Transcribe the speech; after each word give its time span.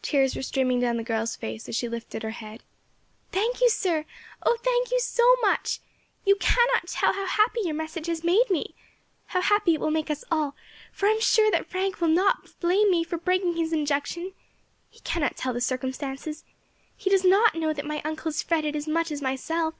Tears 0.00 0.34
were 0.34 0.40
streaming 0.40 0.80
down 0.80 0.96
the 0.96 1.04
girl's 1.04 1.36
face 1.36 1.68
as 1.68 1.76
she 1.76 1.90
lifted 1.90 2.22
her 2.22 2.30
head. 2.30 2.62
"Thank 3.32 3.60
you, 3.60 3.68
sir! 3.68 4.06
oh, 4.42 4.56
thank 4.64 4.90
you 4.90 4.98
so 4.98 5.36
much! 5.42 5.80
You 6.24 6.36
cannot 6.36 6.88
tell 6.88 7.12
how 7.12 7.26
happy 7.26 7.60
your 7.64 7.74
message 7.74 8.06
has 8.06 8.24
made 8.24 8.48
me 8.48 8.74
how 9.26 9.42
happy 9.42 9.74
it 9.74 9.80
will 9.80 9.90
make 9.90 10.08
us 10.10 10.24
all, 10.30 10.56
for 10.90 11.04
I 11.06 11.10
am 11.12 11.20
sure 11.20 11.50
that 11.50 11.66
Frank 11.68 12.00
will 12.00 12.08
not 12.08 12.58
blame 12.60 12.90
me 12.90 13.04
for 13.04 13.18
breaking 13.18 13.56
his 13.58 13.74
injunction. 13.74 14.32
He 14.88 15.00
cannot 15.00 15.36
tell 15.36 15.52
the 15.52 15.60
circumstances; 15.60 16.44
he 16.96 17.10
does 17.10 17.22
not 17.26 17.54
know 17.54 17.74
that 17.74 17.84
my 17.84 18.00
uncle 18.06 18.30
has 18.30 18.42
fretted 18.42 18.74
as 18.74 18.88
much 18.88 19.10
as 19.12 19.20
myself. 19.20 19.74